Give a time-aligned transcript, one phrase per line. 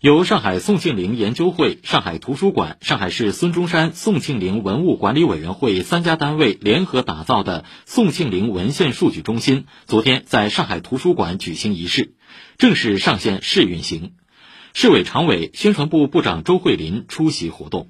[0.00, 12.14] 由上海宋庆龄研究会、上海图书馆、上海市孙中山宋庆龄文物管理委员会三家单位联合打造的宋庆龄文献数据中心，昨天在上海图书馆举行仪式，
[12.58, 14.12] 正式上线试运行。
[14.72, 17.86] 市委常委、宣传部部长周慧林出席活动。